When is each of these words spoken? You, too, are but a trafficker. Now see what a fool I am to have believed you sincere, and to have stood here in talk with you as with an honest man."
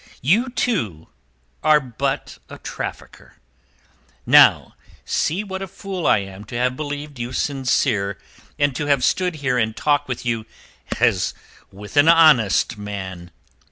You, 0.23 0.49
too, 0.49 1.09
are 1.63 1.79
but 1.79 2.39
a 2.49 2.57
trafficker. 2.57 3.35
Now 4.25 4.73
see 5.05 5.43
what 5.43 5.61
a 5.61 5.67
fool 5.67 6.07
I 6.07 6.17
am 6.21 6.43
to 6.45 6.57
have 6.57 6.75
believed 6.75 7.19
you 7.19 7.31
sincere, 7.33 8.17
and 8.57 8.75
to 8.75 8.87
have 8.87 9.03
stood 9.03 9.35
here 9.45 9.59
in 9.59 9.75
talk 9.75 10.07
with 10.07 10.25
you 10.25 10.47
as 10.99 11.35
with 11.71 11.97
an 11.97 12.07
honest 12.07 12.79
man." 12.79 13.29